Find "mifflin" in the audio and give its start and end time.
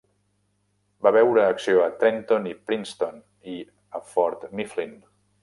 4.63-4.99